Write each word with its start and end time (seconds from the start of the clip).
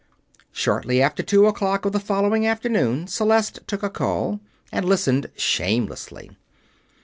Shortly 0.51 0.99
after 0.99 1.21
two 1.21 1.45
o'clock 1.45 1.85
of 1.85 1.91
the 1.91 1.99
following 1.99 2.47
afternoon, 2.47 3.05
Celeste 3.05 3.59
took 3.67 3.83
a 3.83 3.89
call; 3.91 4.39
and 4.71 4.83
listened 4.83 5.29
shamelessly. 5.37 6.31